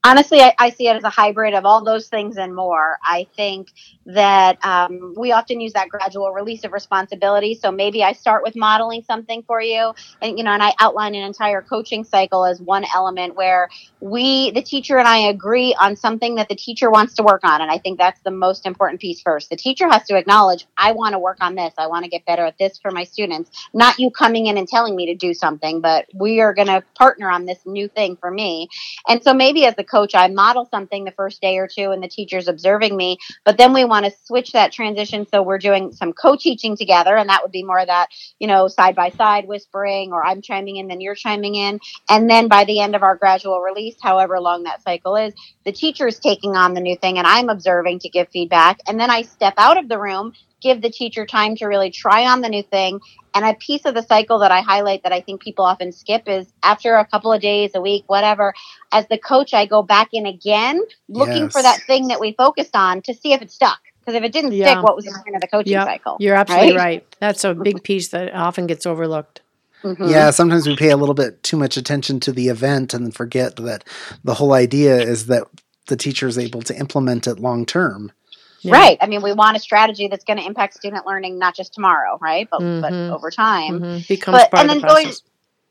[0.05, 2.99] Honestly, I, I, see it as a hybrid of all those things and more.
[3.03, 3.73] I think
[4.07, 7.55] that um, we often use that gradual release of responsibility.
[7.55, 11.14] So maybe I start with modeling something for you, and you know, and I outline
[11.14, 15.97] an entire coaching cycle as one element where we, the teacher and I, agree on
[15.97, 19.01] something that the teacher wants to work on, and I think that's the most important
[19.01, 19.49] piece first.
[19.49, 21.73] The teacher has to acknowledge, I want to work on this.
[21.79, 23.51] I want to get better at this for my students.
[23.73, 26.83] Not you coming in and telling me to do something, but we are going to
[26.95, 28.69] partner on this new thing for me.
[29.09, 32.03] And so maybe as the coach, I model something the first day or two and
[32.03, 35.27] the teacher's observing me, but then we want to switch that transition.
[35.31, 38.09] So we're doing some co teaching together, and that would be more of that,
[38.41, 41.79] you know, side by side whispering, or I'm chiming in, then you're chiming in.
[42.09, 45.73] And then by the end of our gradual release, however long that cycle is, the
[45.73, 48.79] teacher is taking on the new thing and I'm observing to give feedback.
[48.87, 50.33] And then I step out of the room
[50.64, 52.98] give the teacher time to really try on the new thing.
[53.35, 56.29] And a piece of the cycle that I highlight that I think people often skip
[56.29, 58.55] is after a couple of days, a week, whatever,
[58.90, 61.53] as the coach, I go back in again looking yes.
[61.53, 63.79] for that thing that we focused on to see if it stuck.
[64.00, 64.72] Because if it didn't yeah.
[64.72, 65.87] stick, what was the point of the coaching yep.
[65.87, 66.16] cycle?
[66.18, 66.85] You're absolutely right?
[66.85, 67.16] right.
[67.20, 69.42] That's a big piece that often gets overlooked.
[69.83, 70.09] Mm-hmm.
[70.09, 73.57] Yeah, sometimes we pay a little bit too much attention to the event and forget
[73.57, 73.85] that
[74.22, 75.44] the whole idea is that
[75.88, 78.12] the teacher is able to implement it long term.
[78.64, 78.72] Yeah.
[78.72, 78.98] Right.
[79.00, 82.18] I mean, we want a strategy that's going to impact student learning not just tomorrow,
[82.20, 82.48] right?
[82.50, 82.81] But mm-hmm.
[82.81, 83.81] but over time.
[83.81, 83.98] Mm-hmm.
[84.09, 85.12] Becomes but, part and then the going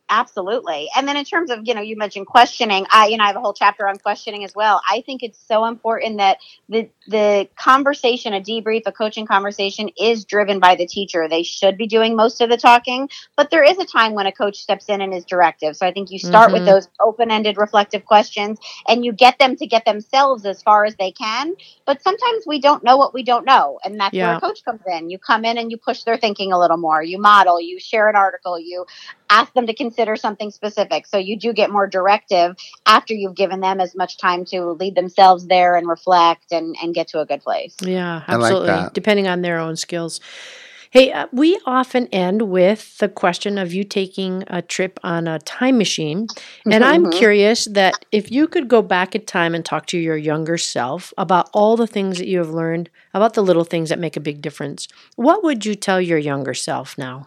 [0.10, 0.89] absolutely.
[0.96, 3.36] And then in terms of you know you mentioned questioning i you know i have
[3.36, 4.82] a whole chapter on questioning as well.
[4.89, 6.38] I think it's so important that
[6.70, 11.28] the the conversation a debrief a coaching conversation is driven by the teacher.
[11.28, 14.32] They should be doing most of the talking but there is a time when a
[14.32, 15.76] coach steps in and is directive.
[15.76, 16.60] So i think you start mm-hmm.
[16.60, 20.96] with those open-ended reflective questions and you get them to get themselves as far as
[20.96, 23.80] they can but sometimes we don't know what we don't know.
[23.84, 24.28] And that's yeah.
[24.28, 25.10] where a coach comes in.
[25.10, 27.04] You come in and you push their thinking a little more.
[27.04, 28.86] You model you share an article you
[29.34, 31.08] ask them to consider something specific.
[31.08, 34.93] So you do get more directive after you've given them as much time to lead
[34.96, 37.76] themselves there and reflect and, and get to a good place.
[37.82, 38.67] Yeah, absolutely.
[38.67, 40.22] Like Depending on their own skills.
[40.91, 45.39] Hey, uh, we often end with the question of you taking a trip on a
[45.39, 46.28] time machine.
[46.69, 47.17] And I'm mm-hmm.
[47.17, 51.12] curious that if you could go back in time and talk to your younger self
[51.17, 54.19] about all the things that you have learned, about the little things that make a
[54.19, 57.26] big difference, what would you tell your younger self now?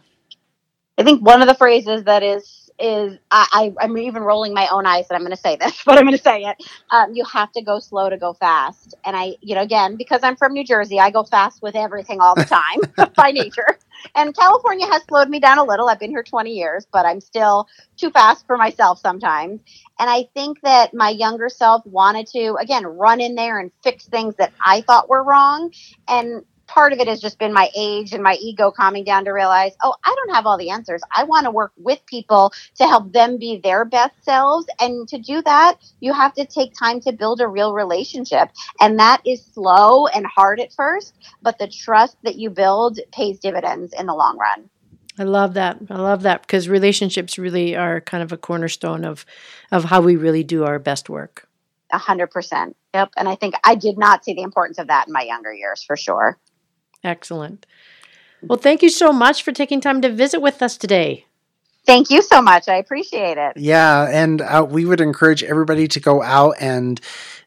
[0.98, 4.68] I think one of the phrases that is is I, I am even rolling my
[4.68, 6.56] own eyes that I'm going to say this, but I'm going to say it.
[6.90, 10.20] Um, you have to go slow to go fast, and I, you know, again because
[10.22, 12.44] I'm from New Jersey, I go fast with everything all the
[12.96, 13.78] time by nature.
[14.14, 15.88] And California has slowed me down a little.
[15.88, 19.60] I've been here 20 years, but I'm still too fast for myself sometimes.
[19.98, 24.06] And I think that my younger self wanted to again run in there and fix
[24.06, 25.72] things that I thought were wrong,
[26.08, 29.32] and part of it has just been my age and my ego calming down to
[29.32, 31.02] realize, oh, I don't have all the answers.
[31.14, 34.66] I want to work with people to help them be their best selves.
[34.80, 38.50] And to do that, you have to take time to build a real relationship.
[38.80, 43.38] And that is slow and hard at first, but the trust that you build pays
[43.38, 44.68] dividends in the long run.
[45.18, 45.78] I love that.
[45.88, 49.24] I love that because relationships really are kind of a cornerstone of
[49.72, 51.48] of how we really do our best work.
[51.90, 52.76] A hundred percent.
[52.92, 53.12] Yep.
[53.16, 55.82] And I think I did not see the importance of that in my younger years
[55.82, 56.38] for sure.
[57.04, 57.66] Excellent.
[58.42, 61.24] Well, thank you so much for taking time to visit with us today.
[61.86, 62.68] Thank you so much.
[62.68, 63.56] I appreciate it.
[63.56, 67.00] Yeah, and uh, we would encourage everybody to go out and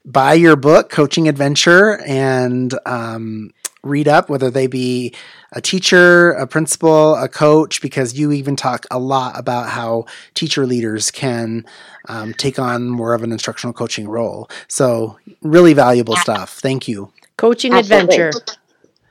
[0.05, 3.51] buy your book, Coaching Adventure, and um,
[3.83, 5.13] read up, whether they be
[5.51, 10.65] a teacher, a principal, a coach, because you even talk a lot about how teacher
[10.65, 11.65] leaders can
[12.07, 14.49] um, take on more of an instructional coaching role.
[14.69, 16.59] So, really valuable stuff.
[16.59, 17.11] Thank you.
[17.37, 18.19] Coaching Absolutely.
[18.19, 18.57] Adventure.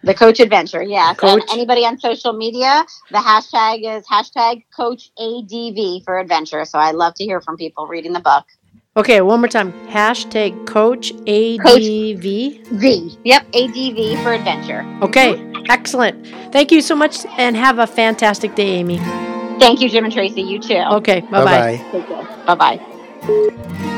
[0.09, 1.19] The Coach Adventure, yes.
[1.19, 1.43] Coach.
[1.43, 6.65] And anybody on social media, the hashtag is hashtag Coach ADV for adventure.
[6.65, 8.47] So I love to hear from people reading the book.
[8.97, 9.71] Okay, one more time.
[9.89, 11.63] Hashtag Coach ADV.
[11.63, 11.83] Coach
[12.23, 13.19] v.
[13.23, 14.81] Yep, ADV for adventure.
[15.03, 15.37] Okay,
[15.69, 16.27] excellent.
[16.55, 18.97] Thank you so much and have a fantastic day, Amy.
[19.61, 20.41] Thank you, Jim and Tracy.
[20.41, 20.83] You too.
[20.93, 22.47] Okay, bye bye.
[22.47, 23.95] Bye bye.